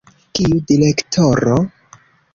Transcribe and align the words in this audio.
Kiu 0.37 0.55
direktoro? 0.71 1.59